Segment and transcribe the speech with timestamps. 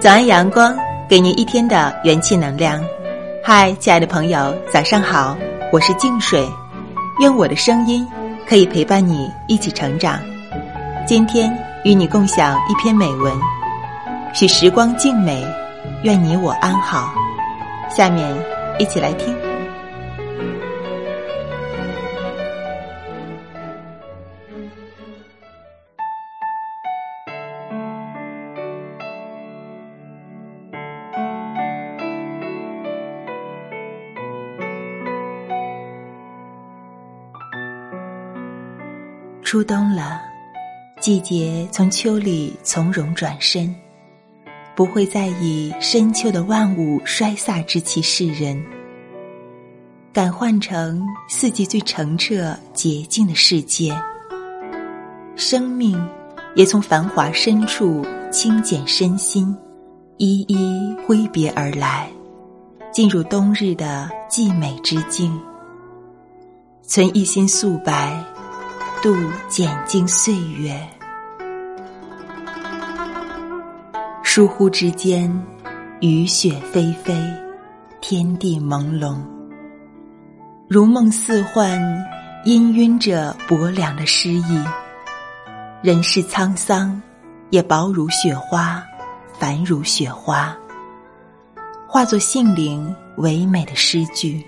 [0.00, 0.76] 早安，阳光，
[1.08, 2.80] 给您一天的元气能量。
[3.42, 5.36] 嗨，亲爱的朋友，早上好，
[5.72, 6.48] 我是静水。
[7.18, 8.06] 愿我的声音
[8.46, 10.20] 可以陪伴你一起成长。
[11.04, 13.32] 今天与你共享一篇美文，
[14.32, 15.44] 许时光静美，
[16.04, 17.12] 愿你我安好。
[17.90, 18.32] 下面
[18.78, 19.34] 一起来听。
[39.48, 40.20] 初冬了，
[41.00, 43.74] 季节从秋里从容转身，
[44.76, 48.62] 不会再以深秋的万物衰飒之气示人，
[50.12, 53.98] 改换成四季最澄澈洁净的世界。
[55.34, 55.98] 生命
[56.54, 59.56] 也从繁华深处清减身心，
[60.18, 62.06] 一一挥别而来，
[62.92, 65.40] 进入冬日的寂美之境，
[66.82, 68.22] 存一心素白。
[69.00, 69.14] 度
[69.46, 70.76] 简静岁月，
[74.24, 75.30] 疏忽之间，
[76.00, 77.14] 雨雪霏霏，
[78.00, 79.16] 天地朦胧，
[80.68, 81.80] 如梦似幻，
[82.44, 84.64] 氤氲着薄凉的诗意。
[85.80, 87.00] 人世沧桑，
[87.50, 88.82] 也薄如雪花，
[89.38, 90.56] 繁如雪花，
[91.86, 94.44] 化作杏林唯美的诗句，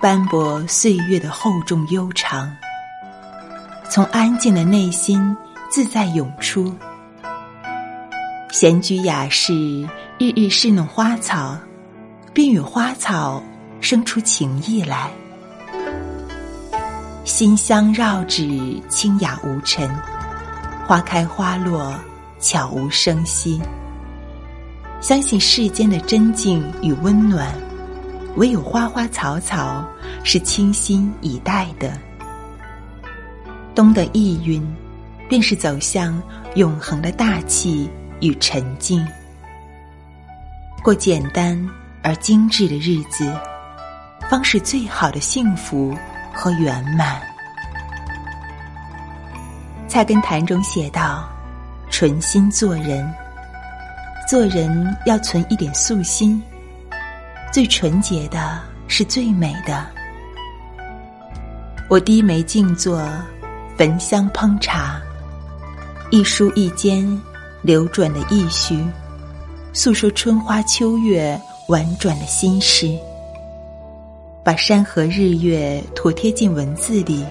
[0.00, 2.48] 斑驳岁月的厚重悠长。
[3.90, 5.34] 从安静的内心
[5.70, 6.74] 自在涌出，
[8.50, 9.54] 闲居雅士，
[10.18, 11.56] 日日侍弄花草，
[12.34, 13.42] 便与花草
[13.80, 15.10] 生出情意来。
[17.24, 19.88] 馨香绕指，清雅无尘，
[20.86, 21.94] 花开花落，
[22.38, 23.58] 悄无声息。
[25.00, 27.54] 相信世间的真静与温暖，
[28.36, 29.82] 唯有花花草草
[30.24, 31.98] 是倾心以待的。
[33.78, 34.60] 冬的意蕴，
[35.28, 36.20] 便是走向
[36.56, 37.88] 永恒的大气
[38.20, 39.06] 与沉静。
[40.82, 41.56] 过简单
[42.02, 43.32] 而精致的日子，
[44.28, 45.96] 方是最好的幸福
[46.34, 47.22] 和圆满。
[49.86, 51.28] 菜根谭中写道
[51.88, 53.08] ：“纯心做人，
[54.28, 56.42] 做人要存一点素心。
[57.52, 59.86] 最纯洁的是最美的。”
[61.88, 63.08] 我低眉静坐。
[63.78, 65.00] 焚香烹茶，
[66.10, 67.16] 一书一笺，
[67.62, 68.84] 流转的意绪，
[69.72, 72.98] 诉说春花秋月婉转的心事。
[74.42, 77.24] 把山河日月妥贴进文字里，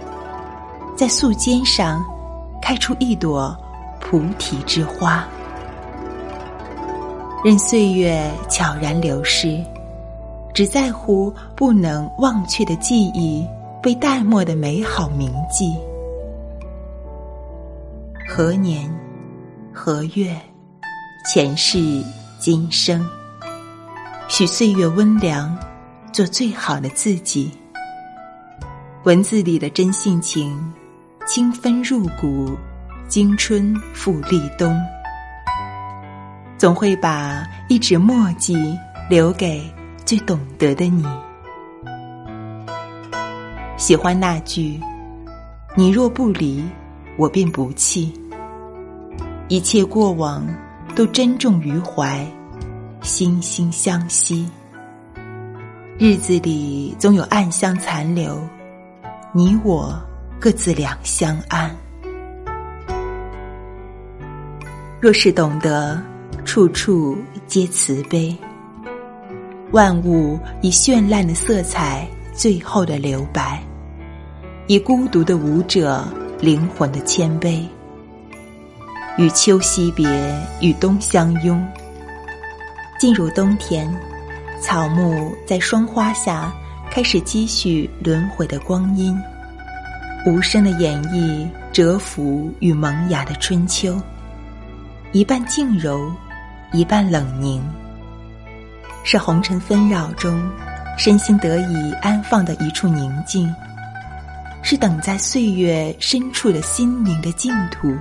[0.96, 2.02] 在素笺上
[2.62, 3.54] 开出一朵
[4.00, 5.28] 菩提之花。
[7.44, 9.62] 任岁月悄然流逝，
[10.54, 13.46] 只在乎不能忘却的记忆，
[13.82, 15.76] 被淡漠的美好铭记。
[18.38, 18.88] 何年，
[19.74, 20.40] 何月，
[21.26, 21.80] 前世
[22.38, 23.04] 今生，
[24.28, 25.58] 许岁月温凉，
[26.14, 27.52] 做最好的自己。
[29.06, 30.56] 文字里的真性情，
[31.26, 32.56] 清芬入骨，
[33.08, 34.80] 经春复立冬。
[36.60, 38.78] 总会把一纸墨迹
[39.10, 39.68] 留给
[40.06, 41.04] 最懂得的你。
[43.78, 44.80] 喜欢那句
[45.76, 46.64] ：“你若不离，
[47.18, 48.14] 我便不弃。”
[49.50, 50.46] 一切过往
[50.94, 52.26] 都珍重于怀，
[53.02, 54.46] 心心相惜。
[55.98, 58.38] 日子里总有暗香残留，
[59.32, 59.98] 你我
[60.38, 61.74] 各自两相安。
[65.00, 66.02] 若是懂得，
[66.44, 68.36] 处处皆慈悲。
[69.72, 73.64] 万物以绚烂的色彩，最后的留白，
[74.68, 76.06] 以孤独的舞者
[76.42, 77.66] 灵魂的谦卑。
[79.18, 80.08] 与秋惜别，
[80.62, 81.66] 与冬相拥。
[83.00, 83.92] 进入冬天，
[84.62, 86.54] 草木在霜花下
[86.92, 89.20] 开始积蓄轮回的光阴，
[90.26, 94.00] 无声的演绎蛰伏与萌芽的春秋，
[95.14, 96.12] 一半静柔，
[96.72, 97.60] 一半冷凝，
[99.04, 100.40] 是红尘纷扰中
[100.96, 103.52] 身心得以安放的一处宁静，
[104.62, 107.96] 是等在岁月深处的心灵的净土。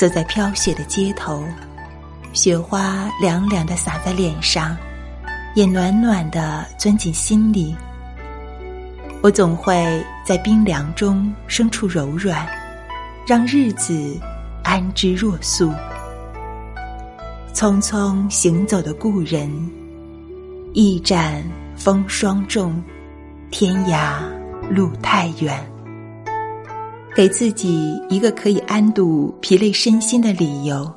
[0.00, 1.44] 走在飘雪的街头，
[2.32, 4.74] 雪花凉凉的洒在脸上，
[5.54, 7.76] 也暖暖的钻进心里。
[9.20, 12.48] 我总会在冰凉中生出柔软，
[13.26, 14.18] 让日子
[14.64, 15.70] 安之若素。
[17.52, 19.50] 匆匆行走的故人，
[20.72, 21.44] 驿站
[21.76, 22.82] 风霜重，
[23.50, 24.14] 天涯
[24.70, 25.62] 路太远。
[27.20, 30.90] 给自己一个可以安度疲累身心的理由，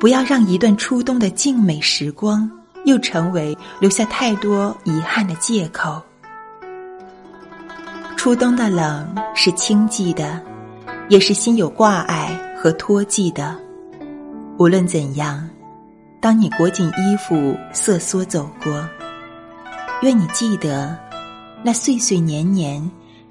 [0.00, 2.50] 不要让一段初冬的静美时光，
[2.84, 6.02] 又成为留下太多遗憾的借口。
[8.16, 10.42] 初冬的冷是清寂的，
[11.08, 13.56] 也是心有挂碍和托寄的。
[14.58, 15.48] 无论怎样，
[16.20, 18.84] 当你裹紧衣服瑟缩走过，
[20.02, 20.98] 愿你记得
[21.62, 22.82] 那岁岁年年。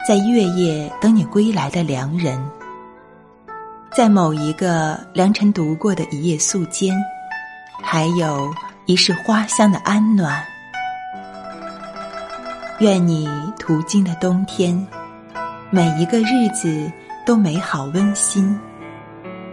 [0.10, 2.44] 在月夜等你归来的良人，
[3.92, 7.00] 在某一个良辰独过的一夜宿间，
[7.80, 8.52] 还有
[8.88, 10.44] 一世花香的安暖。
[12.80, 13.30] 愿你
[13.60, 14.84] 途经的冬天，
[15.70, 16.92] 每一个日子
[17.24, 18.60] 都美好温馨，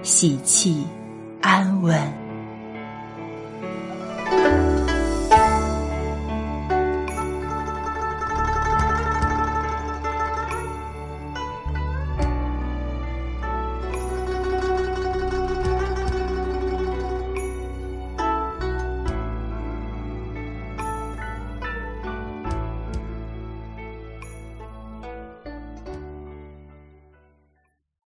[0.00, 0.86] 喜气
[1.42, 2.25] 安稳。